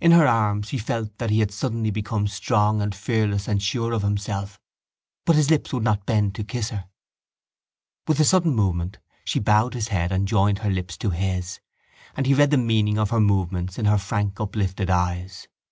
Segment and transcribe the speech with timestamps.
[0.00, 3.92] In her arms he felt that he had suddenly become strong and fearless and sure
[3.92, 4.58] of himself.
[5.24, 6.86] But his lips would not bend to kiss her.
[8.08, 11.60] With a sudden movement she bowed his head and joined her lips to his
[12.16, 15.46] and he read the meaning of her movements in her frank uplifted eyes.